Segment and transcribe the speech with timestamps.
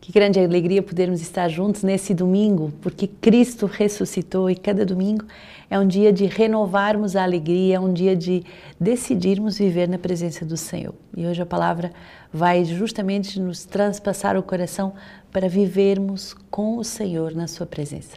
[0.00, 5.24] Que grande alegria podermos estar juntos nesse domingo, porque Cristo ressuscitou e cada domingo
[5.68, 8.42] é um dia de renovarmos a alegria, é um dia de
[8.80, 10.94] decidirmos viver na presença do Senhor.
[11.16, 11.92] E hoje a palavra
[12.32, 14.94] vai justamente nos transpassar o coração
[15.32, 18.16] para vivermos com o Senhor na Sua presença.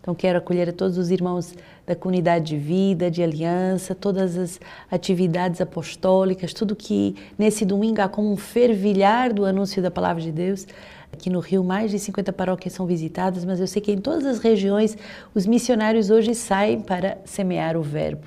[0.00, 1.54] Então, quero acolher a todos os irmãos
[1.86, 4.60] da comunidade de vida, de aliança, todas as
[4.90, 10.32] atividades apostólicas, tudo que nesse domingo há como um fervilhar do anúncio da palavra de
[10.32, 10.66] Deus.
[11.12, 14.24] Aqui no Rio, mais de 50 paróquias são visitadas, mas eu sei que em todas
[14.24, 14.96] as regiões
[15.34, 18.26] os missionários hoje saem para semear o Verbo.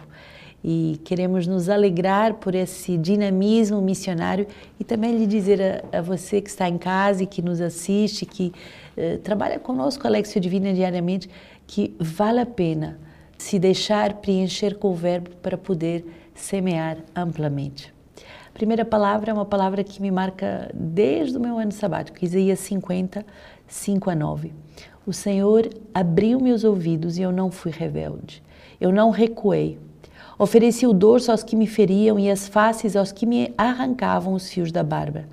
[0.63, 4.47] E queremos nos alegrar por esse dinamismo missionário
[4.79, 8.25] e também lhe dizer a, a você que está em casa e que nos assiste,
[8.25, 8.51] que
[8.97, 11.29] eh, trabalha conosco a Lexio Divina diariamente,
[11.67, 12.99] que vale a pena
[13.37, 17.94] se deixar preencher com o Verbo para poder semear amplamente.
[18.55, 23.25] Primeira palavra é uma palavra que me marca desde o meu ano sabático, Isaías 50,
[23.67, 24.53] 5 a 9.
[25.05, 28.41] O Senhor abriu meus ouvidos e eu não fui rebelde.
[28.79, 29.77] Eu não recuei.
[30.39, 34.49] Ofereci o dorso aos que me feriam e as faces aos que me arrancavam os
[34.49, 35.25] fios da barba.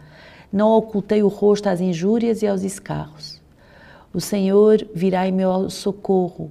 [0.52, 3.40] Não ocultei o rosto às injúrias e aos escarros.
[4.12, 6.50] O Senhor virá em meu socorro.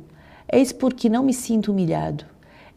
[0.50, 2.23] Eis porque não me sinto humilhado.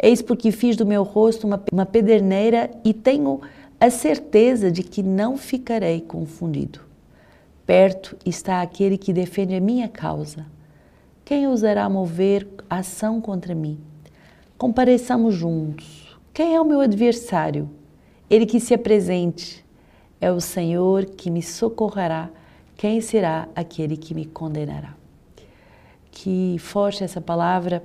[0.02, 3.40] Eis porque fiz do meu rosto uma, uma pederneira e tenho
[3.84, 6.80] a certeza de que não ficarei confundido.
[7.66, 10.46] Perto está aquele que defende a minha causa.
[11.22, 13.78] Quem ousará mover ação contra mim?
[14.56, 16.18] Compareçamos juntos.
[16.32, 17.68] Quem é o meu adversário?
[18.30, 19.62] Ele que se apresente.
[20.18, 22.30] É o Senhor que me socorrerá.
[22.78, 24.94] Quem será aquele que me condenará?
[26.10, 27.82] Que forte essa palavra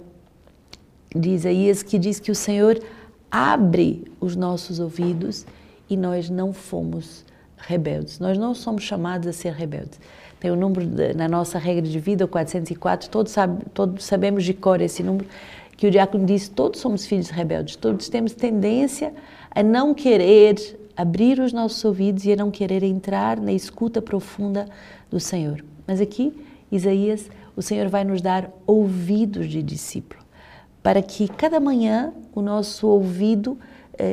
[1.14, 2.82] de Isaías que diz que o Senhor
[3.30, 5.46] abre os nossos ouvidos
[5.90, 7.26] e nós não fomos
[7.58, 8.20] rebeldes.
[8.20, 10.00] Nós não somos chamados a ser rebeldes.
[10.40, 14.06] Tem o um número de, na nossa regra de vida, o 404, todos, sabe, todos
[14.06, 15.28] sabemos de cor esse número,
[15.76, 19.14] que o diácono disse: todos somos filhos rebeldes, todos temos tendência
[19.52, 20.56] a não querer
[20.96, 24.68] abrir os nossos ouvidos e a não querer entrar na escuta profunda
[25.10, 25.64] do Senhor.
[25.88, 26.34] Mas aqui,
[26.72, 30.22] Isaías, o Senhor vai nos dar ouvidos de discípulo,
[30.84, 33.58] para que cada manhã o nosso ouvido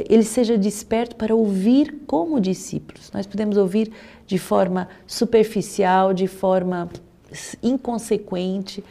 [0.08, 3.10] ele seja desperto para ouvir como discípulos.
[3.12, 3.92] Nós podemos ouvir
[4.26, 6.88] de forma superficial, de forma
[7.62, 8.82] inconsequente,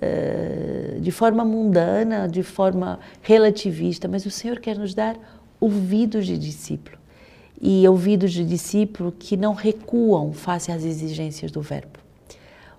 [0.00, 5.16] eh, de forma mundana, de forma relativista, mas o Senhor quer nos dar
[5.60, 6.98] ouvidos de discípulo
[7.60, 11.98] e ouvidos de discípulo que não recuam face às exigências do Verbo.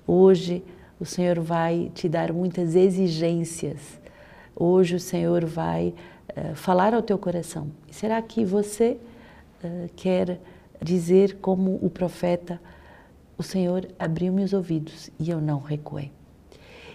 [0.08, 0.64] Hoje
[1.00, 3.78] o Senhor vai te dar muitas exigências.
[4.56, 5.94] Hoje o Senhor vai
[6.34, 7.68] eh, falar ao teu coração.
[7.90, 8.98] Será que você
[9.64, 10.40] uh, quer
[10.82, 12.62] dizer como o profeta,
[13.38, 16.10] o Senhor abriu meus ouvidos e eu não recuei?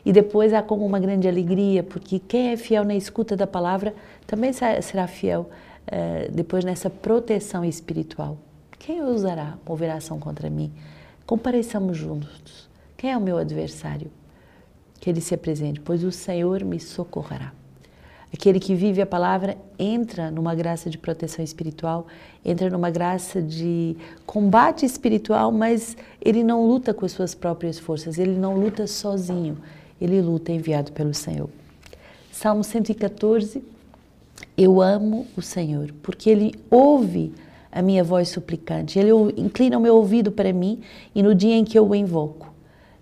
[0.07, 3.95] E depois há como uma grande alegria, porque quem é fiel na escuta da palavra
[4.27, 5.51] também será fiel
[5.87, 8.39] uh, depois nessa proteção espiritual.
[8.79, 10.73] Quem ousará mover ação contra mim?
[11.27, 12.71] Compareçamos juntos.
[12.97, 14.11] Quem é o meu adversário?
[14.99, 17.53] Que ele se apresente, pois o Senhor me socorrerá.
[18.37, 22.07] Aquele que vive a palavra entra numa graça de proteção espiritual,
[22.45, 28.19] entra numa graça de combate espiritual, mas ele não luta com as suas próprias forças,
[28.19, 29.57] ele não luta sozinho,
[29.99, 31.49] ele luta enviado pelo Senhor.
[32.31, 33.65] Salmo 114,
[34.55, 37.33] eu amo o Senhor, porque ele ouve
[37.73, 40.83] a minha voz suplicante, ele inclina o meu ouvido para mim
[41.15, 42.53] e no dia em que eu o invoco.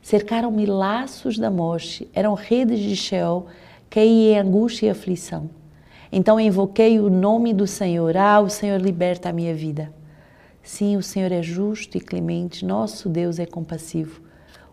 [0.00, 3.48] Cercaram-me laços da morte, eram redes de Sheol,
[3.94, 5.48] caí em angústia e aflição.
[6.10, 8.16] Então invoquei o nome do Senhor.
[8.16, 9.92] Ah, o Senhor liberta a minha vida.
[10.64, 14.20] Sim, o Senhor é justo e clemente, nosso Deus é compassivo.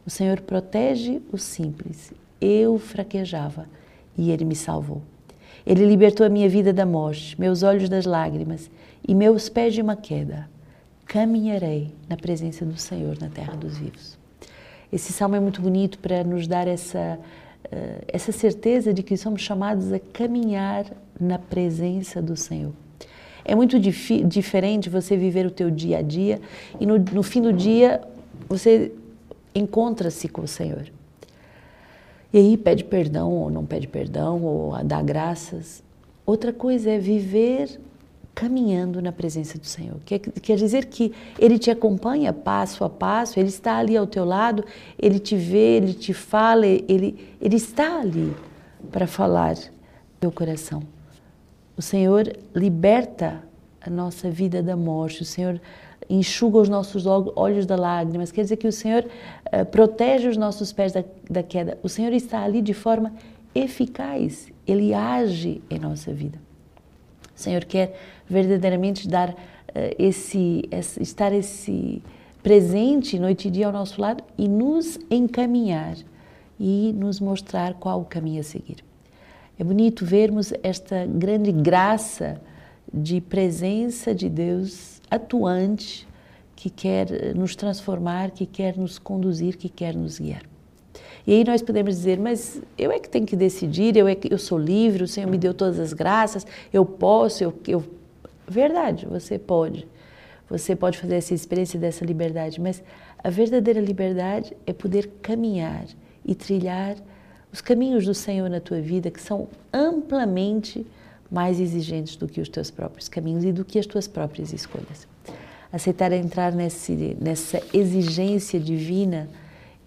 [0.04, 2.12] O Senhor protege os simples.
[2.42, 3.68] Eu fraquejava
[4.18, 5.04] e Ele me salvou.
[5.68, 8.72] Ele libertou a minha vida da morte, meus olhos das lágrimas
[9.08, 10.50] e meus pés de uma queda.
[11.06, 14.18] Caminharei na presença do Senhor na terra dos vivos.
[14.92, 17.20] Esse salmo é muito bonito para nos dar essa
[18.08, 20.86] essa certeza de que somos chamados a caminhar
[21.20, 22.74] na presença do Senhor.
[23.44, 26.40] É muito dif diferente você viver o teu dia a dia
[26.80, 28.02] e no, no fim do dia
[28.48, 28.92] você
[29.54, 30.86] encontra-se com o Senhor.
[32.34, 35.84] E aí pede perdão ou não pede perdão ou dá graças.
[36.26, 37.80] Outra coisa é viver
[38.34, 39.98] caminhando na presença do Senhor.
[40.06, 44.26] Quer, quer dizer que Ele te acompanha passo a passo, Ele está ali ao teu
[44.26, 44.64] lado,
[44.98, 48.34] Ele te vê, Ele te fala, Ele, ele está ali
[48.92, 49.56] para falar
[50.20, 50.84] teu coração.
[51.76, 53.44] O Senhor liberta
[53.82, 55.60] a nossa vida da morte, o Senhor
[56.10, 60.74] enxuga os nossos olhos da lágrimas, quer dizer que o Senhor uh, protege os nossos
[60.74, 61.78] pés da, da queda.
[61.82, 63.14] O Senhor está ali de forma
[63.56, 66.38] eficaz, Ele age em nossa vida.
[67.42, 68.00] O Senhor quer
[68.30, 69.36] verdadeiramente dar uh,
[69.98, 72.04] esse, esse, estar esse
[72.44, 75.96] presente noite e dia ao nosso lado e nos encaminhar
[76.60, 78.84] e nos mostrar qual o caminho a seguir.
[79.58, 82.40] É bonito vermos esta grande graça
[82.94, 86.08] de presença de Deus atuante
[86.56, 90.51] que quer nos transformar, que quer nos conduzir, que quer nos guiar.
[91.26, 94.34] E aí nós podemos dizer, mas eu é que tenho que decidir, eu é que
[94.34, 97.84] eu sou livre, o Senhor me deu todas as graças, eu posso, eu, eu...
[98.48, 99.88] verdade, você pode.
[100.50, 102.84] Você pode fazer essa experiência dessa liberdade, mas
[103.24, 105.86] a verdadeira liberdade é poder caminhar
[106.26, 106.98] e trilhar
[107.54, 110.86] os caminhos do Senhor na tua vida, que são amplamente
[111.32, 115.08] mais exigentes do que os teus próprios caminhos e do que as tuas próprias escolhas.
[115.72, 119.30] Aceitar entrar nesse, nessa exigência divina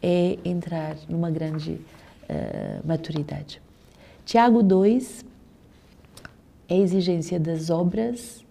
[0.07, 3.59] é entrar numa grande uh, maturidade.
[4.27, 5.25] Tiago 2
[6.69, 8.45] é a exigência das obras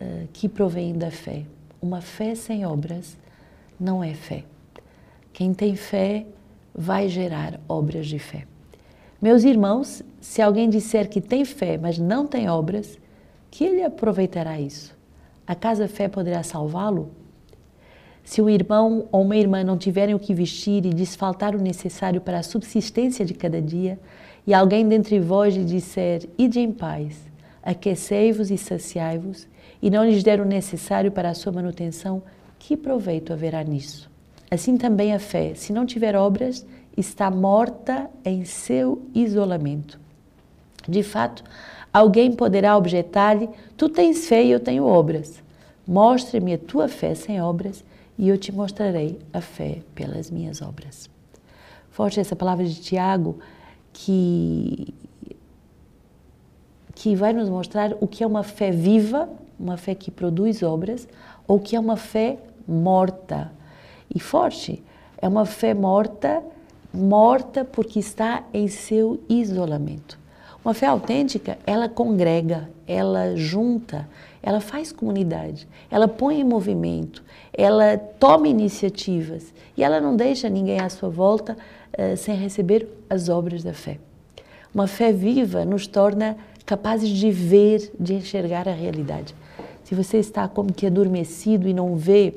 [0.00, 1.44] uh, que provém da fé.
[1.80, 3.16] Uma fé sem obras
[3.78, 4.42] não é fé.
[5.32, 6.26] Quem tem fé
[6.74, 8.44] vai gerar obras de fé.
[9.20, 12.98] Meus irmãos, se alguém disser que tem fé, mas não tem obras,
[13.52, 14.96] que ele aproveitará isso?
[15.46, 17.08] Acaso a fé poderá salvá-lo?
[18.24, 21.60] Se um irmão ou uma irmã não tiverem o que vestir e lhes faltar o
[21.60, 23.98] necessário para a subsistência de cada dia,
[24.46, 27.16] e alguém dentre vós lhe disser: Ide em paz,
[27.62, 29.48] aquecei-vos e saciai-vos,
[29.80, 32.22] e não lhes der o necessário para a sua manutenção,
[32.58, 34.10] que proveito haverá nisso?
[34.50, 36.66] Assim também a fé, se não tiver obras,
[36.96, 39.98] está morta em seu isolamento.
[40.86, 41.42] De fato,
[41.92, 45.42] alguém poderá objetar-lhe: Tu tens fé e eu tenho obras.
[45.86, 47.84] Mostre-me a tua fé sem obras,
[48.22, 51.10] e eu te mostrarei a fé pelas minhas obras.
[51.90, 53.40] Forte essa palavra de Tiago
[53.92, 54.94] que
[56.94, 59.28] que vai nos mostrar o que é uma fé viva,
[59.58, 61.08] uma fé que produz obras,
[61.48, 62.38] ou que é uma fé
[62.68, 63.50] morta.
[64.14, 64.80] E forte,
[65.18, 66.44] é uma fé morta,
[66.94, 70.16] morta porque está em seu isolamento.
[70.64, 74.08] Uma fé autêntica, ela congrega, ela junta,
[74.40, 80.78] ela faz comunidade, ela põe em movimento, ela toma iniciativas e ela não deixa ninguém
[80.78, 81.56] à sua volta
[81.98, 83.98] uh, sem receber as obras da fé.
[84.72, 89.34] Uma fé viva nos torna capazes de ver, de enxergar a realidade.
[89.82, 92.34] Se você está como que adormecido e não vê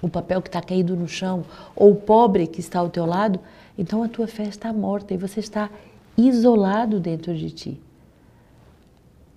[0.00, 1.44] o papel que está caído no chão
[1.76, 3.38] ou o pobre que está ao teu lado,
[3.78, 5.70] então a tua fé está morta e você está
[6.16, 7.80] isolado dentro de ti.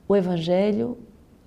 [0.07, 0.97] O Evangelho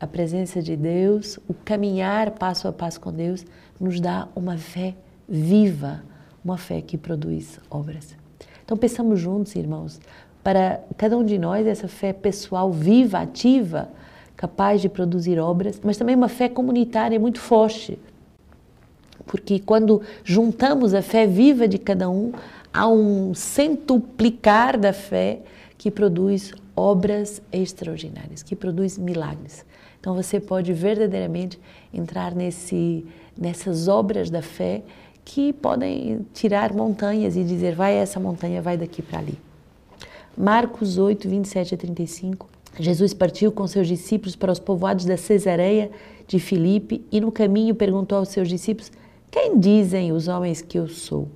[0.01, 3.45] a presença de Deus, o caminhar passo a passo com Deus,
[3.81, 4.95] nos dá uma fé
[5.29, 6.03] viva,
[6.45, 8.17] uma fé que produz obras.
[8.65, 10.01] Então, pensamos juntos, irmãos,
[10.43, 13.89] para cada um de nós, essa fé pessoal viva, ativa,
[14.37, 17.99] capaz de produzir obras, mas também uma fé comunitária muito forte.
[19.27, 22.33] Porque quando juntamos a fé viva de cada um,
[22.79, 25.41] há um centuplicar da fé
[25.77, 29.67] que produz obras extraordinárias, que produz milagres.
[29.99, 31.59] Então você pode verdadeiramente
[31.93, 33.05] entrar nesse,
[33.37, 34.85] nessas obras da fé
[35.25, 39.37] que podem tirar montanhas e dizer, vai essa montanha, vai daqui para ali.
[40.37, 42.49] Marcos 8, 27 a 35.
[42.79, 45.91] Jesus partiu com seus discípulos para os povoados da Cesareia
[46.29, 48.93] de Filipe e no caminho perguntou aos seus discípulos:
[49.33, 51.29] Quem dizem os homens que eu sou?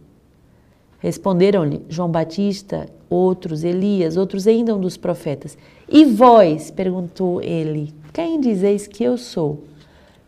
[1.02, 5.59] Responderam-lhe João Batista, outros Elias, outros ainda um dos profetas.
[5.88, 6.71] E vós?
[6.71, 7.92] perguntou ele.
[8.12, 9.64] Quem dizeis que eu sou?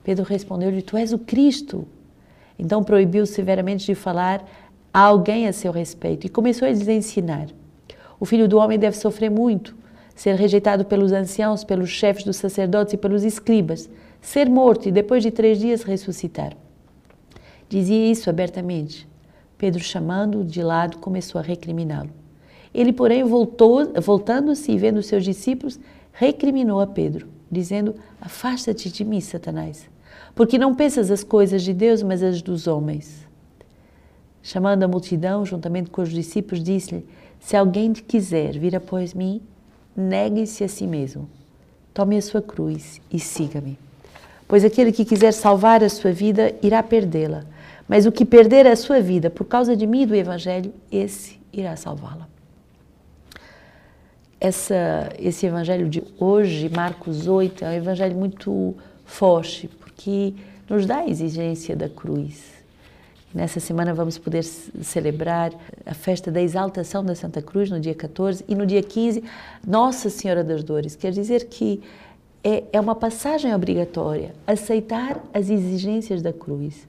[0.03, 1.87] Pedro respondeu-lhe: Tu és o Cristo.
[2.59, 4.45] Então proibiu severamente de falar
[4.93, 7.47] a alguém a seu respeito e começou a lhes ensinar.
[8.19, 9.77] O filho do homem deve sofrer muito,
[10.13, 13.89] ser rejeitado pelos anciãos, pelos chefes dos sacerdotes e pelos escribas,
[14.21, 16.57] ser morto e depois de três dias ressuscitar.
[17.69, 19.14] Dizia isso abertamente.
[19.57, 22.11] Pedro, chamando-o de lado, começou a recriminá-lo.
[22.73, 25.79] Ele, porém, voltou, voltando-se e vendo seus discípulos,
[26.13, 29.89] recriminou a Pedro dizendo: Afasta-te de mim, Satanás,
[30.35, 33.25] porque não pensas as coisas de Deus, mas as dos homens.
[34.43, 37.07] Chamando a multidão, juntamente com os discípulos, disse-lhe:
[37.41, 39.41] Se alguém te quiser vir após mim,
[39.97, 41.29] negue-se a si mesmo.
[41.95, 43.79] Tome a sua cruz e siga-me.
[44.47, 47.45] Pois aquele que quiser salvar a sua vida irá perdê-la,
[47.89, 51.41] mas o que perder a sua vida por causa de mim e do Evangelho, esse
[51.53, 52.29] irá salvá-la
[55.19, 58.75] esse evangelho de hoje, Marcos 8, é um evangelho muito
[59.05, 60.35] forte, porque
[60.69, 62.53] nos dá a exigência da cruz.
[63.33, 65.53] Nessa semana vamos poder celebrar
[65.85, 69.25] a festa da exaltação da Santa Cruz no dia 14 e no dia 15
[69.67, 70.95] Nossa Senhora das Dores.
[70.95, 71.83] Quer dizer que
[72.45, 76.87] é, é uma passagem obrigatória aceitar as exigências da cruz,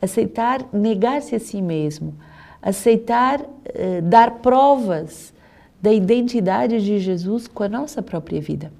[0.00, 2.14] aceitar negar-se a si mesmo,
[2.62, 5.32] aceitar eh, dar provas
[5.80, 8.72] da identidade de Jesus com a nossa própria vida.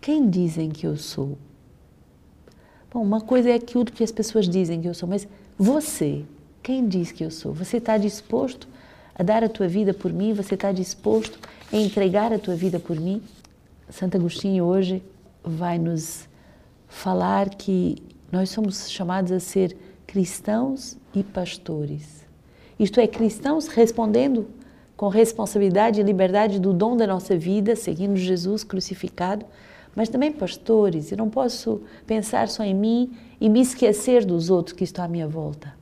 [0.00, 1.36] Quem dizem que eu sou?
[2.92, 5.26] Bom, uma coisa é aquilo que as pessoas dizem que eu sou, mas
[5.58, 6.24] você,
[6.62, 7.52] quem diz que eu sou?
[7.52, 8.68] Você está disposto
[9.14, 10.32] a dar a tua vida por mim?
[10.32, 11.38] Você está disposto
[11.72, 13.22] a entregar a tua vida por mim?
[13.90, 15.02] Santo Agostinho hoje
[15.42, 16.28] vai nos
[16.88, 17.96] falar que
[18.32, 19.76] nós somos chamados a ser
[20.16, 22.26] cristãos e pastores.
[22.80, 24.48] Isto é, cristãos respondendo
[24.96, 29.44] com responsabilidade e liberdade do dom da nossa vida, seguindo Jesus crucificado,
[29.94, 31.12] mas também pastores.
[31.12, 35.08] Eu não posso pensar só em mim e me esquecer dos outros que estão à
[35.08, 35.74] minha volta.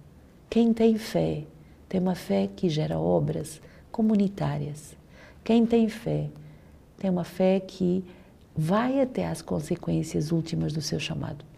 [0.51, 1.45] Quem tem fé,
[1.89, 3.61] tem uma fé que gera obras
[3.93, 4.97] comunitárias.
[5.45, 6.29] Quem tem fé,
[6.99, 8.03] tem uma fé que
[8.57, 11.54] vai até as consequências últimas do seu chamado.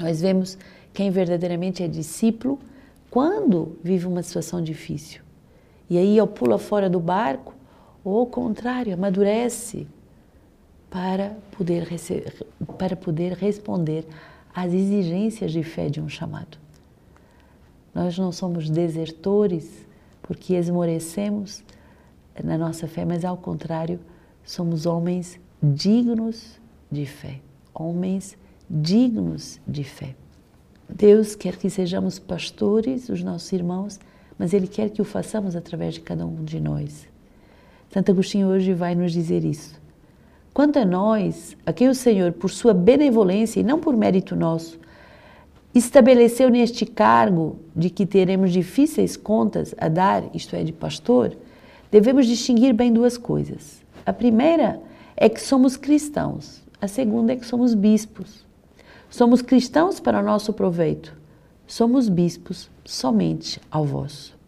[0.00, 0.56] Nós vemos
[0.94, 2.58] quem verdadeiramente é discípulo
[3.10, 5.20] quando vive uma situação difícil.
[5.88, 7.54] E aí ou pula fora do barco,
[8.02, 9.86] ou ao contrário, amadurece
[10.88, 11.86] para poder,
[12.78, 14.06] para poder responder
[14.54, 16.58] às exigências de fé de um chamado.
[17.94, 19.86] Nós não somos desertores
[20.22, 21.62] porque esmorecemos
[22.42, 24.00] na nossa fé, mas ao contrário,
[24.44, 26.58] somos homens dignos
[26.90, 27.40] de fé,
[27.74, 30.14] homens dignos de fé.
[30.88, 33.98] Deus quer que sejamos pastores, os nossos irmãos,
[34.38, 37.08] mas Ele quer que o façamos através de cada um de nós.
[37.92, 39.80] Santo Agostinho hoje vai nos dizer isso.
[40.54, 44.78] Quanto a nós, a quem o Senhor, por sua benevolência e não por mérito nosso,
[45.74, 51.36] estabeleceu neste cargo de que teremos difíceis contas a dar, isto é, de pastor,
[51.90, 53.82] devemos distinguir bem duas coisas.
[54.06, 54.80] A primeira
[55.16, 58.49] é que somos cristãos, a segunda é que somos bispos.
[59.10, 61.12] Somos cristãos para nosso proveito,
[61.66, 64.38] somos bispos somente ao vosso.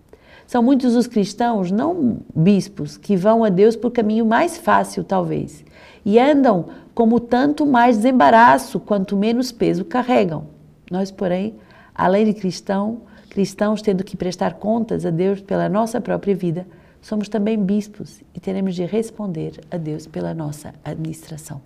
[0.46, 5.64] São muitos os cristãos, não bispos, que vão a Deus por caminho mais fácil, talvez,
[6.04, 10.46] e andam como tanto mais desembaraço, quanto menos peso carregam.
[10.90, 11.56] Nós, porém,
[11.92, 13.00] além de cristão,
[13.30, 16.66] cristãos tendo que prestar contas a Deus pela nossa própria vida,
[17.00, 21.60] somos também bispos e teremos de responder a Deus pela nossa administração.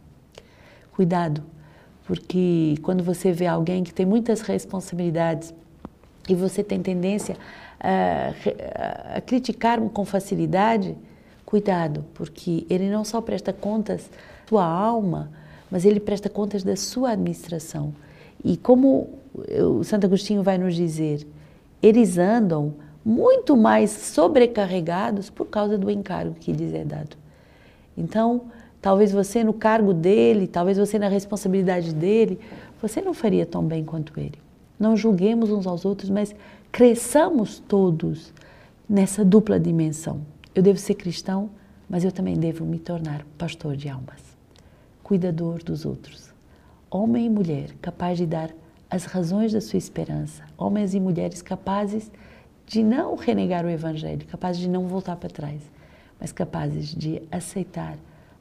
[0.92, 1.42] Cuidado,
[2.06, 5.52] porque quando você vê alguém que tem muitas responsabilidades
[6.28, 7.36] e você tem tendência
[7.80, 10.96] a, a criticar com facilidade,
[11.46, 15.30] Cuidado, porque ele não só presta contas da sua alma,
[15.70, 17.94] mas ele presta contas da sua administração.
[18.44, 19.10] E como
[19.78, 21.24] o Santo Agostinho vai nos dizer,
[21.80, 27.16] eles andam muito mais sobrecarregados por causa do encargo que lhes é dado.
[27.96, 28.46] Então,
[28.86, 32.38] talvez você no cargo dele, talvez você na responsabilidade dele,
[32.80, 34.38] você não faria tão bem quanto ele.
[34.78, 36.32] Não julguemos uns aos outros, mas
[36.70, 38.32] cresçamos todos
[38.88, 40.20] nessa dupla dimensão.
[40.54, 41.50] Eu devo ser cristão,
[41.90, 44.22] mas eu também devo me tornar pastor de almas,
[45.02, 46.32] cuidador dos outros.
[46.88, 48.52] Homem e mulher capaz de dar
[48.88, 52.08] as razões da sua esperança, homens e mulheres capazes
[52.64, 55.60] de não renegar o Evangelho, capazes de não voltar para trás,
[56.20, 57.98] mas capazes de aceitar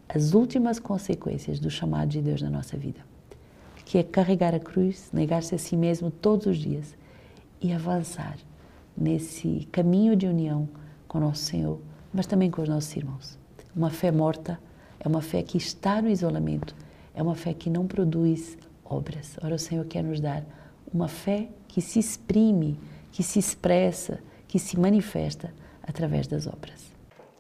[0.08, 3.00] as últimas consequências do chamado de Deus na nossa vida,
[3.84, 6.96] que é carregar a cruz, negar-se a si mesmo todos os dias
[7.62, 8.38] e avançar
[8.98, 10.70] nesse caminho de união
[11.08, 11.80] com nosso Senhor
[12.16, 13.38] mas também com os nossos irmãos.
[13.76, 14.58] Uma fé morta
[15.02, 16.74] é uma fé que está no isolamento,
[17.14, 19.38] é uma fé que não produz obras.
[19.44, 20.42] Ora, o Senhor quer nos dar
[20.94, 22.80] uma fé que se exprime,
[23.12, 26.95] que se expressa, que se manifesta através das obras.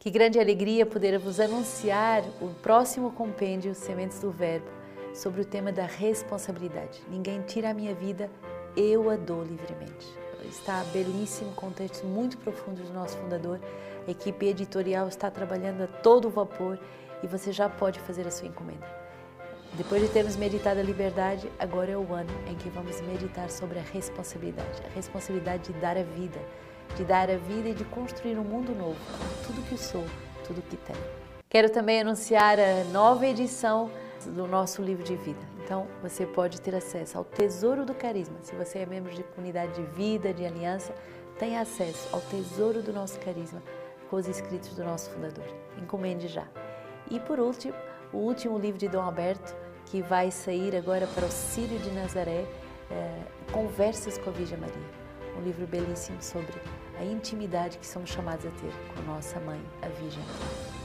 [0.05, 4.67] Que grande alegria poder vos anunciar o próximo compêndio Sementes do Verbo
[5.15, 7.01] sobre o tema da responsabilidade.
[7.09, 8.29] Ninguém tira a minha vida,
[8.77, 10.07] eu a dou livremente.
[10.47, 13.59] Está belíssimo, com textos muito profundos do nosso fundador
[14.07, 16.77] a equipe editorial está trabalhando a todo vapor
[17.23, 18.85] e você já pode fazer a sua encomenda.
[19.73, 23.79] Depois de termos meditado a liberdade, agora é o ano em que vamos meditar sobre
[23.79, 24.83] a responsabilidade.
[24.85, 26.39] A responsabilidade de dar a vida,
[26.95, 28.99] de dar a vida e de construir um mundo novo,
[29.45, 30.05] tudo que sou,
[30.45, 30.99] tudo que tenho.
[31.49, 33.89] Quero também anunciar a nova edição
[34.25, 35.39] do nosso livro de vida.
[35.63, 38.37] Então, você pode ter acesso ao Tesouro do Carisma.
[38.41, 40.93] Se você é membro de comunidade de vida, de aliança,
[41.39, 43.61] tem acesso ao Tesouro do nosso Carisma
[44.09, 45.45] com os escritos do nosso fundador.
[45.81, 46.47] Encomende já.
[47.09, 47.73] E por último,
[48.13, 52.45] o último livro de Dom Alberto, que vai sair agora para o Círio de Nazaré,
[52.91, 55.04] é, Conversas com a Virgem Maria.
[55.37, 56.53] Um livro belíssimo sobre
[56.97, 60.75] a intimidade que somos chamados a ter com nossa mãe, a Virgem Maria.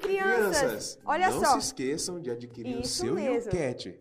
[0.00, 1.52] crianças, olha não só.
[1.52, 3.50] Não se esqueçam de adquirir Isso o seu mesmo.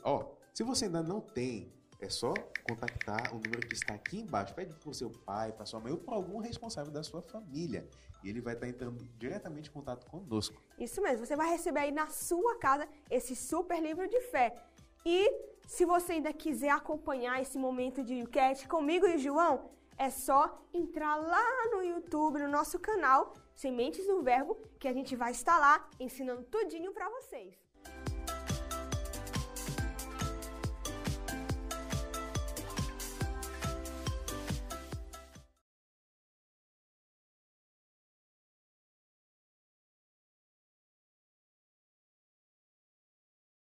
[0.03, 4.53] Ó, se você ainda não tem, é só contactar o número que está aqui embaixo.
[4.53, 7.87] Pede para o seu pai, para sua mãe ou para algum responsável da sua família.
[8.23, 10.61] E ele vai estar entrando diretamente em contato conosco.
[10.77, 14.53] Isso mesmo, você vai receber aí na sua casa esse super livro de fé.
[15.05, 15.31] E
[15.67, 21.17] se você ainda quiser acompanhar esse momento de YouCat comigo e João, é só entrar
[21.17, 25.89] lá no YouTube, no nosso canal Sementes do Verbo, que a gente vai estar lá
[25.99, 27.68] ensinando tudinho para vocês.